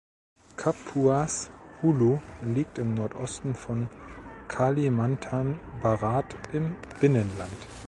[0.57, 1.51] Kapuas
[1.83, 3.87] Hulu liegt im Nordosten von
[4.47, 7.53] Kalimantan Barat im Binnenland.